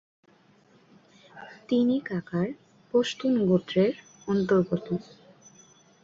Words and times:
তিনি 1.69 1.95
কাকার 2.09 2.47
পশতুন 2.93 3.33
গোত্রের 3.49 3.93
অন্তর্গত। 4.27 4.87